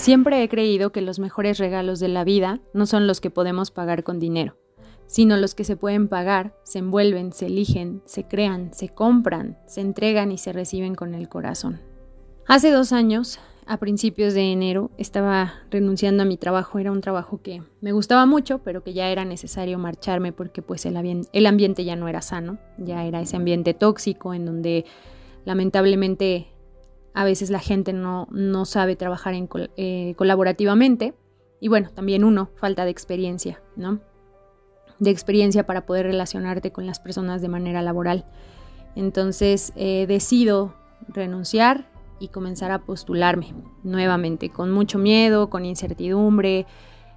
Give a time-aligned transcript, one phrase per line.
[0.00, 3.70] Siempre he creído que los mejores regalos de la vida no son los que podemos
[3.70, 4.56] pagar con dinero,
[5.06, 9.82] sino los que se pueden pagar, se envuelven, se eligen, se crean, se compran, se
[9.82, 11.82] entregan y se reciben con el corazón.
[12.46, 16.78] Hace dos años, a principios de enero, estaba renunciando a mi trabajo.
[16.78, 20.86] Era un trabajo que me gustaba mucho, pero que ya era necesario marcharme porque pues
[20.86, 24.86] el, el ambiente ya no era sano, ya era ese ambiente tóxico en donde
[25.44, 26.48] lamentablemente
[27.14, 31.14] a veces la gente no, no sabe trabajar en, eh, colaborativamente
[31.60, 34.00] y bueno, también uno, falta de experiencia, ¿no?
[34.98, 38.26] De experiencia para poder relacionarte con las personas de manera laboral.
[38.94, 40.74] Entonces eh, decido
[41.08, 46.66] renunciar y comenzar a postularme nuevamente, con mucho miedo, con incertidumbre.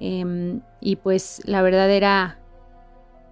[0.00, 2.38] Em, y pues la verdad era,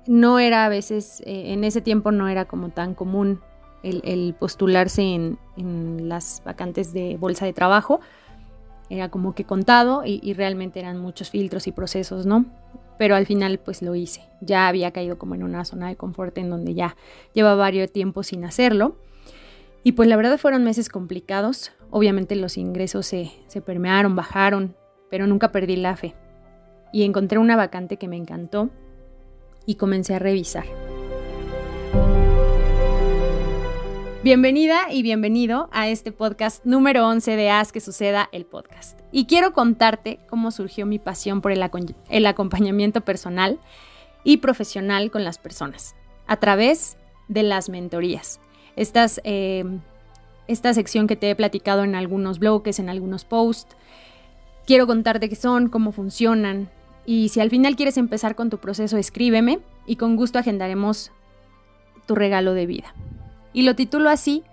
[0.06, 3.41] no era a veces, eh, en ese tiempo no era como tan común
[3.82, 8.00] el, postularse en, las vacantes de bolsa de trabajo.
[8.91, 12.47] Era como que contado y, realmente eran muchos filtros y procesos, ¿no?
[12.98, 14.22] Pero al final pues lo hice.
[14.41, 16.97] Ya había caído como en una zona de confort en donde ya
[17.33, 18.97] llevaba varios tiempo sin hacerlo.
[19.83, 21.72] Y pues la verdad fueron meses complicados.
[21.91, 24.77] Obviamente los ingresos se, se permearon, bajaron,
[25.11, 26.14] pero nunca perdí la fe.
[26.92, 28.70] Y encontré una vacante que me encantó
[29.67, 30.81] y comencé a revisar.
[34.25, 39.01] Bienvenida y bienvenido a este podcast número 11 de Haz que suceda el podcast.
[39.11, 43.59] Y quiero contarte cómo surgió mi pasión por el, acompañamiento personal
[44.23, 45.97] y profesional con las personas
[46.29, 48.39] a través de las mentorías.
[48.77, 49.64] Estas, eh,
[50.47, 53.77] esta sección que te he platicado en algunos blogs, en algunos posts.
[54.69, 56.70] Quiero contarte qué son, cómo funcionan.
[57.05, 61.11] Y si al final quieres empezar con tu proceso, escríbeme y con gusto agendaremos
[62.07, 62.95] tu regalo de vida.
[63.53, 64.45] Y lo titulo así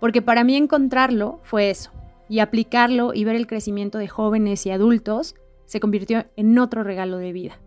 [0.00, 1.92] porque para mí encontrarlo fue eso,
[2.28, 7.18] y aplicarlo y ver el crecimiento de jóvenes y adultos se convirtió en otro regalo
[7.18, 7.60] de vida.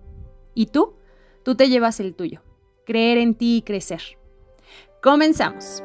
[0.55, 0.95] ¿Y tú?
[1.44, 2.41] Tú te llevas el tuyo,
[2.85, 4.01] creer en ti y crecer.
[5.01, 5.83] Comenzamos.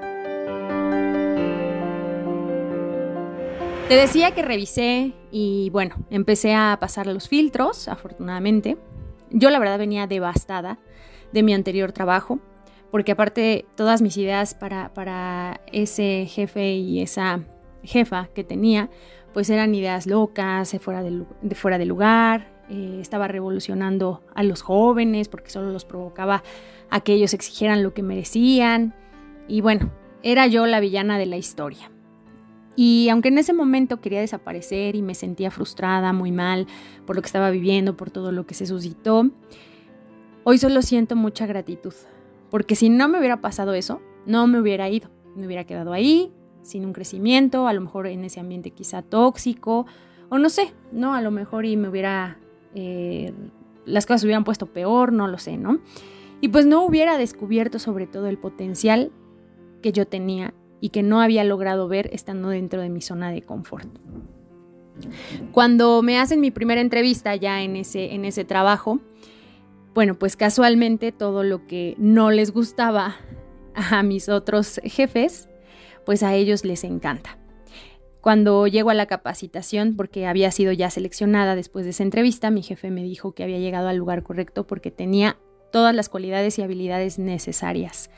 [3.88, 8.76] Te decía que revisé y bueno, empecé a pasar los filtros, afortunadamente.
[9.30, 10.78] Yo la verdad venía devastada
[11.32, 12.38] de mi anterior trabajo
[12.91, 17.41] porque aparte todas mis ideas para, ese jefe y esa
[17.82, 18.91] jefa que tenía,
[19.34, 20.78] pues eran ideas locas, de,
[21.54, 26.43] fuera de lugar, eh, estaba revolucionando a los jóvenes porque solo los provocaba
[26.91, 28.94] a que ellos exigieran lo que merecían.
[29.47, 29.91] Y bueno,
[30.22, 31.91] era yo la villana de la historia.
[32.75, 36.66] Y aunque en ese momento quería desaparecer y me sentía frustrada, muy mal
[37.06, 39.31] por lo que estaba viviendo, por todo lo que se suscitó,
[40.44, 41.93] hoy solo siento mucha gratitud
[42.50, 45.10] porque si no me hubiera pasado eso, no me hubiera ido.
[45.36, 46.32] Me hubiera quedado ahí,
[46.62, 49.86] sin un crecimiento, a lo mejor en ese ambiente quizá tóxico,
[50.28, 51.14] o no sé, ¿no?
[51.14, 52.38] A lo mejor y me hubiera...
[52.75, 53.32] Eh,
[53.86, 55.81] las cosas hubieran puesto peor, no lo sé, ¿no?
[56.41, 59.10] Y pues no hubiera descubierto sobre todo el potencial
[59.82, 63.42] que yo tenía y que no había logrado ver estando dentro de mi zona de
[63.42, 63.88] confort.
[65.53, 69.00] Cuando me hacen mi primera entrevista ya en ese, en ese trabajo,
[69.98, 73.16] bueno, pues casualmente todo lo que no les gustaba
[73.75, 75.48] a mis otros jefes,
[76.06, 77.36] pues a ellos les encanta.
[78.20, 82.62] Cuando llego a la capacitación, porque había sido ya seleccionada después de esa entrevista, mi
[82.62, 85.36] jefe me dijo que había llegado al lugar correcto porque tenía
[85.72, 88.09] todas las cualidades y habilidades necesarias.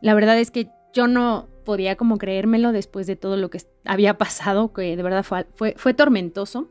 [0.00, 4.18] La verdad es que yo no podía como creérmelo después de todo lo que había
[4.18, 6.66] pasado, que de verdad fue, fue, tormentoso.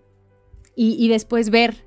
[0.75, 1.85] Y, y después ver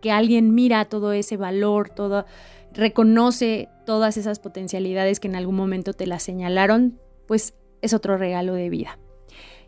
[0.00, 2.24] que alguien mira todo ese valor, todo,
[2.72, 8.54] reconoce todas esas potencialidades que en algún momento te las señalaron, pues es otro regalo
[8.54, 8.98] de vida.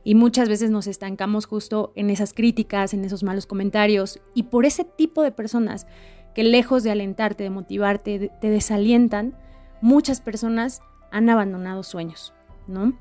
[0.03, 4.65] Y muchas veces nos estancamos justo en esas críticas, en esos malos comentarios, y por
[4.65, 5.87] ese tipo de personas
[6.35, 9.37] que lejos de alentarte, de motivarte, te desalientan,
[9.81, 10.81] muchas personas
[11.11, 12.33] han abandonado sueños,
[12.67, 12.95] ¿no?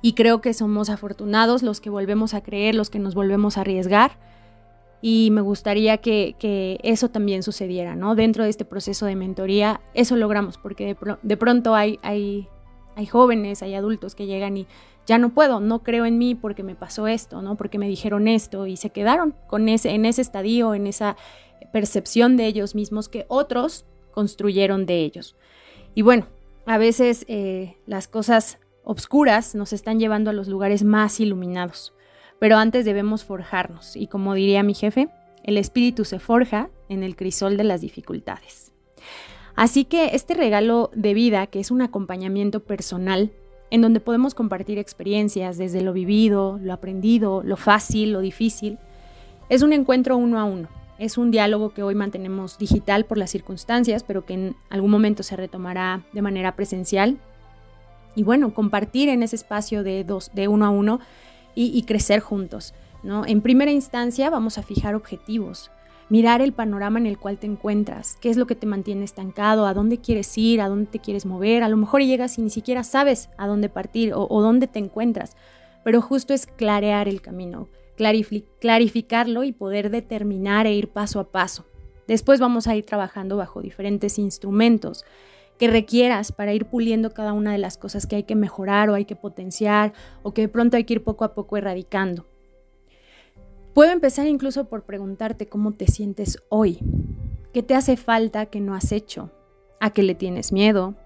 [0.00, 3.62] Y creo que somos afortunados los que volvemos a creer, los que nos volvemos a
[3.62, 4.18] arriesgar,
[5.04, 8.14] y me gustaría que, eso también sucediera, ¿no?
[8.14, 12.48] Dentro de este proceso de mentoría, eso logramos, porque de, pronto hay, hay,
[12.94, 14.68] hay, jóvenes, hay adultos que llegan y
[15.04, 17.56] ya no puedo, no creo en mí porque me pasó esto, ¿no?
[17.56, 21.16] Porque me dijeron esto y se quedaron con ese, en ese estadio, en esa
[21.72, 25.34] percepción de ellos mismos que otros construyeron de ellos.
[25.96, 26.28] Y bueno,
[26.64, 31.92] a veces eh, las cosas obscuras nos están llevando a los lugares más iluminados
[32.42, 35.08] pero antes debemos forjarnos y como diría mi jefe,
[35.44, 38.72] el espíritu se forja en el crisol de las dificultades.
[39.54, 43.30] Así que este regalo de vida, que es un acompañamiento personal,
[43.70, 48.76] en donde podemos compartir experiencias desde lo vivido, lo aprendido, lo fácil, lo difícil.
[49.48, 50.66] Es un encuentro uno a uno.
[50.98, 55.22] Es un diálogo que hoy mantenemos digital por las circunstancias, pero que en algún momento
[55.22, 57.18] se retomará de manera presencial.
[58.16, 60.98] Y bueno, compartir en ese espacio de, dos, de uno a uno
[61.54, 62.74] y, crecer juntos.
[63.02, 63.26] ¿no?
[63.26, 65.70] En primera instancia vamos a fijar objetivos
[66.12, 69.64] mirar el panorama en el cual te encuentras, qué es lo que te mantiene estancado,
[69.64, 72.50] a dónde quieres ir, a dónde te quieres mover, a lo mejor llegas y ni
[72.50, 75.38] siquiera sabes a dónde partir o, dónde te encuentras,
[75.84, 81.64] pero justo es clarear el camino, clarificarlo y poder determinar e ir paso a paso.
[82.06, 85.06] Después vamos a ir trabajando bajo diferentes instrumentos
[85.62, 88.94] que requieras para ir puliendo cada una de las cosas que hay que mejorar o
[88.94, 89.92] hay que potenciar
[90.24, 92.26] o que de pronto hay que ir poco a poco erradicando.
[93.72, 96.80] Puedo empezar incluso por preguntarte cómo te sientes hoy,
[97.52, 99.30] qué te hace falta que no has hecho,
[99.78, 100.96] a qué le tienes miedo,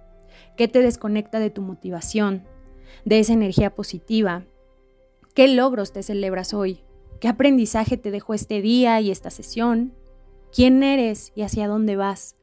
[0.57, 2.45] qué te desconecta de tu motivación,
[3.05, 4.45] de esa energía positiva,
[5.35, 6.81] qué logros te celebras hoy,
[7.21, 9.93] qué aprendizaje te dejó este día y esta sesión,
[10.51, 12.37] quién eres y hacia dónde vas.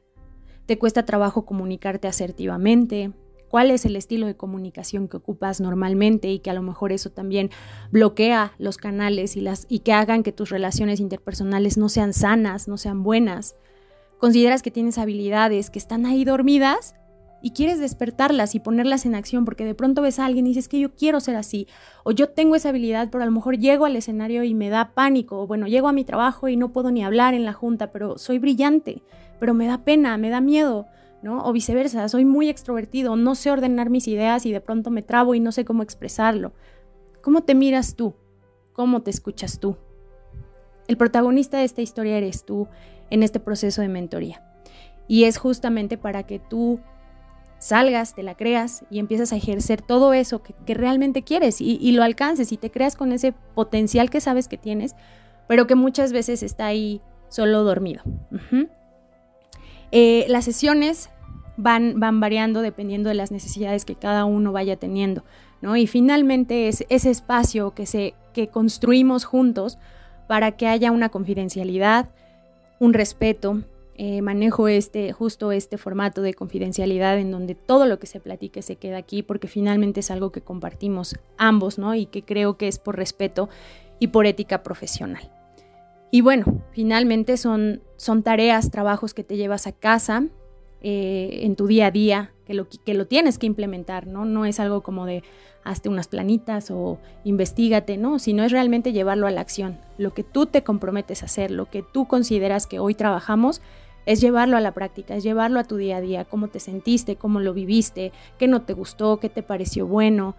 [0.66, 3.12] ¿Te cuesta trabajo comunicarte asertivamente?
[3.54, 7.10] cuál es el estilo de comunicación que ocupas normalmente y que a lo mejor eso
[7.10, 7.50] también
[7.92, 12.66] bloquea los canales y, las, y que hagan que tus relaciones interpersonales no sean sanas,
[12.66, 13.54] no sean buenas.
[14.18, 16.96] Consideras que tienes habilidades que están ahí dormidas
[17.44, 20.66] y quieres despertarlas y ponerlas en acción porque de pronto ves a alguien y dices
[20.66, 21.68] que yo quiero ser así
[22.02, 24.92] o yo tengo esa habilidad pero a lo mejor llego al escenario y me da
[24.94, 27.92] pánico o bueno llego a mi trabajo y no puedo ni hablar en la junta
[27.92, 29.02] pero soy brillante
[29.38, 30.86] pero me da pena, me da miedo
[31.26, 35.34] o viceversa, soy muy extrovertido, no sé ordenar mis ideas y de pronto me trabo
[35.34, 36.52] y no sé cómo expresarlo.
[37.22, 38.14] ¿Cómo te miras tú?
[38.72, 39.76] ¿Cómo te escuchas tú?
[40.86, 42.68] El protagonista de esta historia eres tú
[43.10, 44.42] en este proceso de mentoría.
[45.08, 46.80] Y es justamente para que tú
[47.64, 52.02] salgas, te la creas y empiezas a ejercer todo eso que, realmente quieres y, lo
[52.02, 54.94] alcances y te creas con ese potencial que sabes que tienes,
[55.48, 57.00] pero que muchas veces está ahí
[57.30, 58.02] solo dormido.
[59.92, 61.08] Eh, las sesiones
[61.56, 65.24] van, van variando dependiendo de las necesidades que cada uno vaya teniendo,
[65.62, 65.74] ¿no?
[65.76, 69.78] Y finalmente es ese espacio que, se, que construimos juntos
[70.26, 72.10] para que haya una confidencialidad,
[72.78, 73.62] un respeto,
[73.96, 78.60] eh, manejo este, justo este formato de confidencialidad en donde todo lo que se platique
[78.60, 81.94] se queda aquí porque finalmente es algo que compartimos ambos, ¿no?
[81.94, 83.48] Y que creo que es por respeto
[84.00, 85.30] y por ética profesional.
[86.10, 90.24] Y bueno, finalmente son, son tareas, trabajos que te llevas a casa,
[90.82, 94.24] eh, en tu día a día, que lo, que lo tienes que implementar, ¿no?
[94.24, 95.22] No es algo como de
[95.64, 98.18] hazte unas planitas o investigate, ¿no?
[98.18, 99.78] Sino es realmente llevarlo a la acción.
[99.98, 103.62] Lo que tú te comprometes a hacer, lo que tú consideras que hoy trabajamos,
[104.06, 107.16] es llevarlo a la práctica, es llevarlo a tu día a día, cómo te sentiste,
[107.16, 110.36] cómo lo viviste, qué no te gustó, qué te pareció bueno.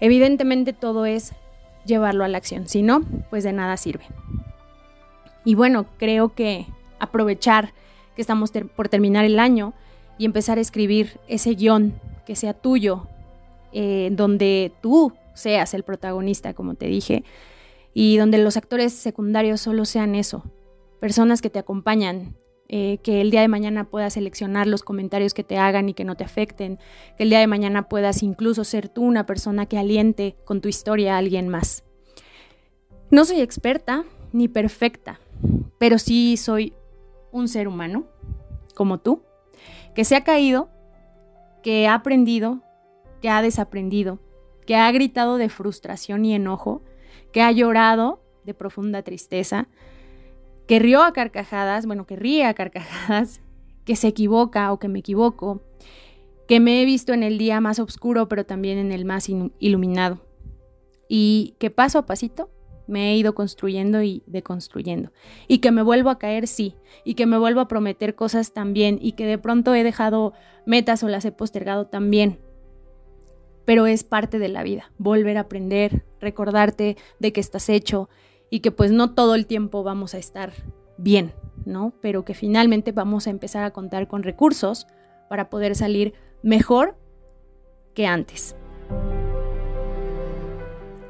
[0.00, 1.32] Evidentemente todo es
[1.84, 4.04] llevarlo a la acción, si no, pues de nada sirve.
[5.44, 6.66] Y bueno, creo que
[6.98, 7.72] aprovechar
[8.14, 9.72] que estamos por terminar el año
[10.18, 11.94] y empezar a escribir ese guion
[12.26, 13.06] que sea tuyo,
[13.72, 17.24] eh, donde tú seas el protagonista, como te dije,
[17.94, 20.44] y donde los actores secundarios solo sean eso,
[21.00, 22.36] personas que te acompañan,
[22.72, 26.04] eh, que el día de mañana puedas seleccionar los comentarios que te hagan y que
[26.04, 26.78] no te afecten,
[27.16, 30.68] que el día de mañana puedas incluso ser tú una persona que aliente con tu
[30.68, 31.82] historia a alguien más.
[33.10, 35.18] No soy experta ni perfecta,
[35.78, 36.72] pero sí soy
[37.32, 38.06] un ser humano,
[38.76, 39.24] como tú,
[39.92, 40.70] que se ha caído,
[41.64, 42.62] que ha aprendido,
[43.20, 44.20] que ha desaprendido,
[44.64, 46.84] que ha gritado de frustración y enojo,
[47.32, 49.66] que ha llorado de profunda tristeza,
[50.78, 53.40] que a carcajadas, bueno, que ríe a carcajadas,
[53.84, 55.64] que se equivoca o que me equivoco,
[56.46, 60.20] que me he visto en el día más oscuro, pero también en el más iluminado,
[61.08, 62.50] y que paso a pasito
[62.86, 65.10] me he ido construyendo y deconstruyendo.
[65.48, 66.76] Y que me vuelvo a caer, sí.
[67.04, 68.98] Y que me vuelvo a prometer cosas también.
[69.00, 70.32] Y que de pronto he dejado
[70.66, 72.40] metas o las he postergado también.
[73.64, 74.90] Pero es parte de la vida.
[74.98, 78.08] Volver a aprender, recordarte de que estás hecho
[78.50, 80.52] y que pues no todo el tiempo vamos a estar
[80.98, 81.32] bien,
[81.64, 81.94] ¿no?
[82.02, 84.86] Pero que finalmente vamos a empezar a contar con recursos
[85.28, 86.96] para poder salir mejor
[87.94, 88.56] que antes.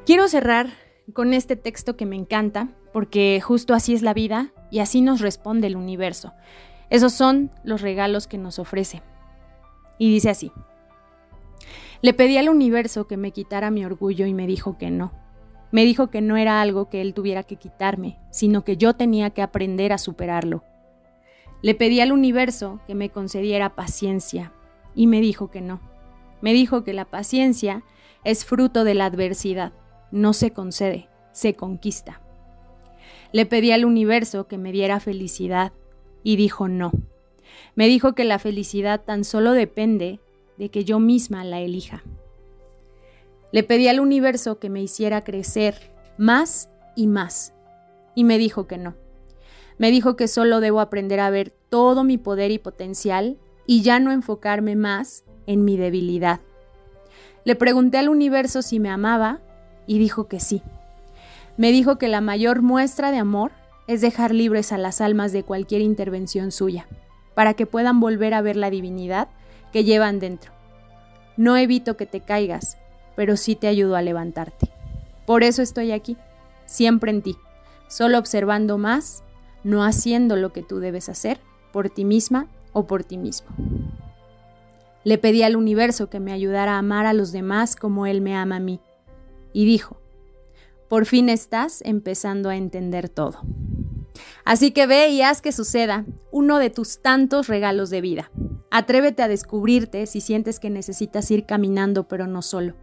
[0.04, 0.68] Quiero cerrar
[1.14, 5.20] con este texto que me encanta, porque justo así es la vida y así nos
[5.20, 6.32] responde el universo.
[6.90, 9.02] Esos son los regalos que nos ofrece.
[9.99, 10.52] Y dice así.
[12.02, 15.12] Le pedí al universo que me quitara mi orgullo y me dijo que no.
[15.70, 19.30] Me dijo que no era algo que él tuviera que quitarme, sino que yo tenía
[19.30, 20.64] que aprender a superarlo.
[21.62, 24.52] Le pedí al universo que me concediera paciencia
[24.94, 25.80] y me dijo que no,
[26.40, 27.84] Me dijo que la paciencia
[28.24, 29.72] es fruto de la adversidad,
[30.10, 32.22] no se concede, se conquista.
[33.32, 35.72] Le pedí al universo que me diera felicidad
[36.22, 36.92] y dijo no.
[37.74, 40.18] Me dijo que la felicidad tan solo depende
[40.58, 42.02] de que yo misma la elija.
[43.52, 47.52] Le pedí al universo que me hiciera crecer más y más
[48.14, 48.95] y me dijo que no.
[49.78, 53.99] Me dijo que solo debo aprender a ver todo mi poder y potencial y ya
[53.99, 56.40] no enfocarme más en mi debilidad.
[57.45, 59.40] Le pregunté al universo si me amaba
[59.87, 60.62] y dijo que sí.
[61.57, 63.52] Me dijo que la mayor muestra de amor
[63.87, 66.87] es dejar libres a las almas de cualquier intervención suya,
[67.35, 69.28] para que puedan volver a ver la divinidad
[69.73, 70.52] que llevan dentro.
[71.37, 72.76] No evito que te caigas,
[73.20, 74.70] pero sí te ayudo a levantarte.
[75.26, 76.16] Por eso estoy aquí,
[76.64, 77.36] siempre en ti,
[77.86, 79.24] solo observando más,
[79.62, 81.38] no haciendo lo que tú debes hacer
[81.70, 83.50] por ti misma o por ti mismo.
[85.04, 88.34] Le pedí al universo que me ayudara a amar a los demás como Él me
[88.34, 88.80] ama a mí.
[89.52, 89.98] Y dijo,
[90.88, 93.42] por fin estás empezando a entender todo.
[94.46, 98.30] Así que ve y haz que suceda uno de tus tantos regalos de vida.
[98.70, 102.76] Atrévete a descubrirte si sientes que necesitas ir caminando pero no solo.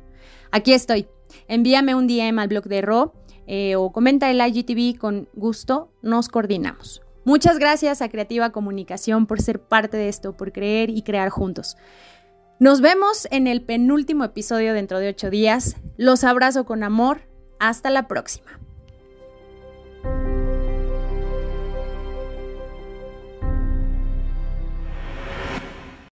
[0.51, 1.07] Aquí estoy.
[1.47, 3.13] Envíame un DM al blog de Ro
[3.47, 7.01] eh, o comenta el IGTV con gusto, nos coordinamos.
[7.23, 11.75] Muchas gracias a Creativa Comunicación por ser parte de esto, por creer y crear juntos.
[12.59, 15.75] Nos vemos en el penúltimo episodio dentro de ocho días.
[15.97, 17.21] Los abrazo con amor.
[17.59, 18.56] Hasta la próxima.